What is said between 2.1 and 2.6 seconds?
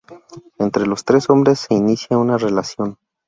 una